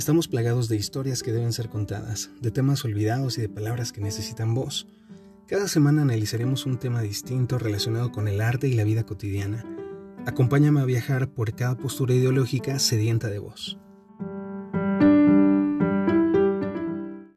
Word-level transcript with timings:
Estamos 0.00 0.28
plagados 0.28 0.70
de 0.70 0.76
historias 0.76 1.22
que 1.22 1.30
deben 1.30 1.52
ser 1.52 1.68
contadas, 1.68 2.30
de 2.40 2.50
temas 2.50 2.86
olvidados 2.86 3.36
y 3.36 3.42
de 3.42 3.50
palabras 3.50 3.92
que 3.92 4.00
necesitan 4.00 4.54
voz. 4.54 4.86
Cada 5.46 5.68
semana 5.68 6.00
analizaremos 6.00 6.64
un 6.64 6.78
tema 6.78 7.02
distinto 7.02 7.58
relacionado 7.58 8.10
con 8.10 8.26
el 8.26 8.40
arte 8.40 8.66
y 8.66 8.72
la 8.72 8.84
vida 8.84 9.04
cotidiana. 9.04 9.62
Acompáñame 10.24 10.80
a 10.80 10.86
viajar 10.86 11.28
por 11.28 11.54
cada 11.54 11.76
postura 11.76 12.14
ideológica 12.14 12.78
sedienta 12.78 13.28
de 13.28 13.40
voz. 13.40 13.78